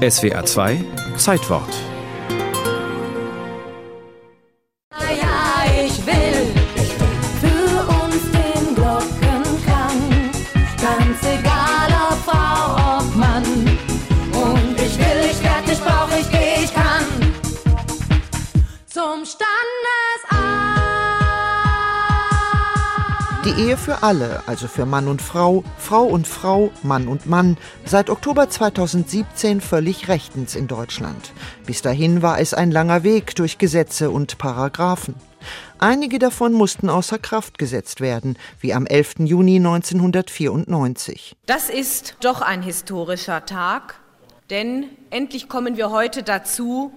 [0.00, 0.78] SWR 2
[1.16, 1.68] Zeitwort
[23.42, 27.56] Die Ehe für alle, also für Mann und Frau, Frau und Frau, Mann und Mann,
[27.86, 31.32] seit Oktober 2017 völlig rechtens in Deutschland.
[31.64, 35.14] Bis dahin war es ein langer Weg durch Gesetze und Paragraphen.
[35.78, 39.20] Einige davon mussten außer Kraft gesetzt werden, wie am 11.
[39.20, 41.34] Juni 1994.
[41.46, 44.00] Das ist doch ein historischer Tag,
[44.50, 46.92] denn endlich kommen wir heute dazu,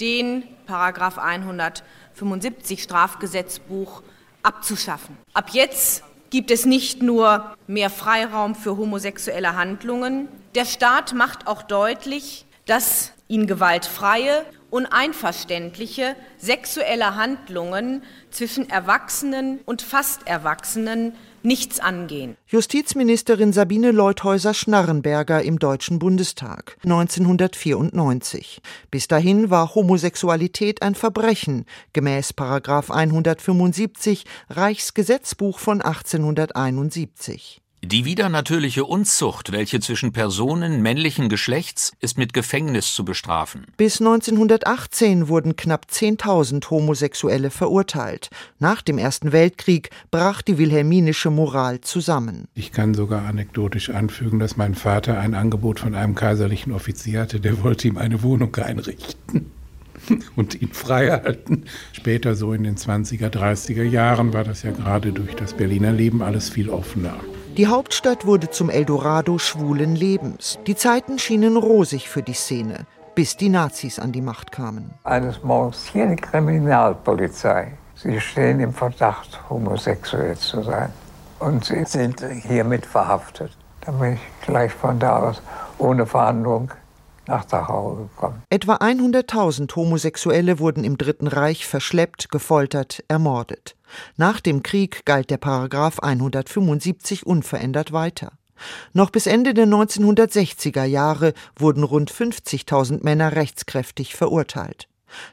[0.00, 4.02] den Paragraph 175 Strafgesetzbuch
[4.48, 5.16] abzuschaffen.
[5.34, 11.62] Ab jetzt gibt es nicht nur mehr Freiraum für homosexuelle Handlungen, der Staat macht auch
[11.62, 22.36] deutlich, dass ihn gewaltfreie und einverständliche sexuelle Handlungen zwischen Erwachsenen und fast Erwachsenen nichts angehen.
[22.46, 28.60] Justizministerin Sabine Leuthäuser-Schnarrenberger im Deutschen Bundestag 1994.
[28.90, 32.32] Bis dahin war Homosexualität ein Verbrechen, gemäß
[32.90, 37.62] 175 Reichsgesetzbuch von 1871.
[37.84, 43.66] Die widernatürliche Unzucht, welche zwischen Personen männlichen Geschlechts, ist mit Gefängnis zu bestrafen.
[43.76, 48.30] Bis 1918 wurden knapp 10.000 Homosexuelle verurteilt.
[48.58, 52.48] Nach dem Ersten Weltkrieg brach die wilhelminische Moral zusammen.
[52.54, 57.38] Ich kann sogar anekdotisch anfügen, dass mein Vater ein Angebot von einem kaiserlichen Offizier hatte,
[57.38, 59.52] der wollte ihm eine Wohnung einrichten
[60.36, 61.66] und ihn freihalten.
[61.92, 66.22] Später, so in den 20er, 30er Jahren, war das ja gerade durch das Berliner Leben
[66.22, 67.20] alles viel offener.
[67.58, 70.60] Die Hauptstadt wurde zum Eldorado schwulen Lebens.
[70.68, 74.94] Die Zeiten schienen rosig für die Szene, bis die Nazis an die Macht kamen.
[75.02, 77.72] Eines Morgens hier die Kriminalpolizei.
[77.96, 80.92] Sie stehen im Verdacht, homosexuell zu sein.
[81.40, 83.50] Und Sie sind hiermit verhaftet.
[83.80, 85.42] Dann bin ich gleich von da aus
[85.78, 86.70] ohne Verhandlung
[87.28, 88.42] nach Dachau gekommen.
[88.50, 93.76] Etwa 100.000 Homosexuelle wurden im Dritten Reich verschleppt, gefoltert, ermordet.
[94.16, 98.32] Nach dem Krieg galt der Paragraph 175 unverändert weiter.
[98.92, 104.88] Noch bis Ende der 1960er Jahre wurden rund 50.000 Männer rechtskräftig verurteilt.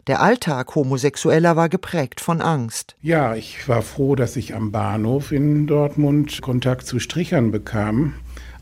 [0.08, 2.96] Der Alltag Homosexueller war geprägt von Angst.
[3.02, 8.14] Ja, ich war froh, dass ich am Bahnhof in Dortmund Kontakt zu Strichern bekam.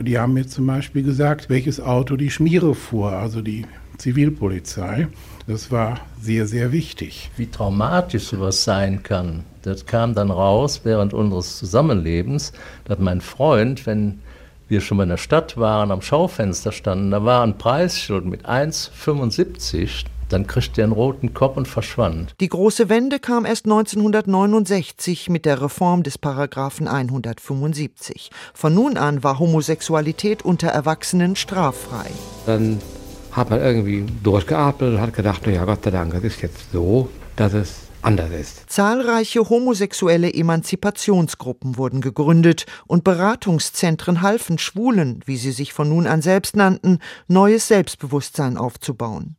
[0.04, 3.66] Die haben mir zum Beispiel gesagt, welches Auto die Schmiere fuhr, also die
[3.98, 5.08] Zivilpolizei.
[5.48, 7.32] Das war sehr, sehr wichtig.
[7.38, 12.52] Wie traumatisch sowas sein kann, das kam dann raus während unseres Zusammenlebens,
[12.84, 14.20] dass mein Freund, wenn
[14.68, 18.46] wir schon mal in der Stadt waren, am Schaufenster standen, da war ein Preisschild mit
[18.46, 20.06] 1,75.
[20.30, 22.34] Dann kriegte er einen roten Kopf und verschwand.
[22.40, 28.32] Die große Wende kam erst 1969 mit der Reform des Paragraphen 175.
[28.54, 32.10] Von nun an war Homosexualität unter Erwachsenen straffrei.
[32.46, 32.80] Dann
[33.32, 37.10] hat man irgendwie durchgeatmet und hat gedacht, ja Gott sei Dank, es ist jetzt so,
[37.36, 38.70] dass es anders ist.
[38.70, 46.22] Zahlreiche homosexuelle Emanzipationsgruppen wurden gegründet und Beratungszentren halfen Schwulen, wie sie sich von nun an
[46.22, 49.36] selbst nannten, neues Selbstbewusstsein aufzubauen.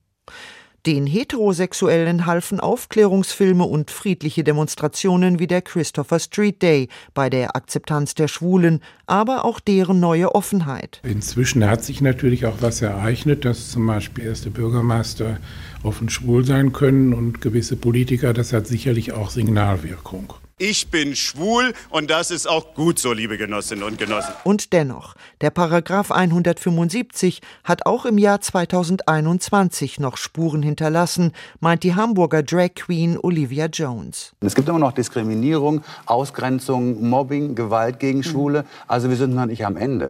[0.86, 8.14] Den Heterosexuellen halfen Aufklärungsfilme und friedliche Demonstrationen wie der Christopher Street Day bei der Akzeptanz
[8.14, 11.00] der Schwulen, aber auch deren neue Offenheit.
[11.02, 15.38] Inzwischen hat sich natürlich auch was ereignet, dass zum Beispiel erste Bürgermeister
[15.82, 20.34] offen schwul sein können und gewisse Politiker, das hat sicherlich auch Signalwirkung.
[20.56, 24.32] Ich bin schwul und das ist auch gut so, liebe Genossinnen und Genossen.
[24.44, 31.96] Und dennoch, der Paragraph 175 hat auch im Jahr 2021 noch Spuren hinterlassen, meint die
[31.96, 34.32] Hamburger Drag Queen Olivia Jones.
[34.42, 38.64] Es gibt immer noch Diskriminierung, Ausgrenzung, Mobbing, Gewalt gegen Schwule.
[38.86, 40.02] Also wir sind noch nicht am Ende.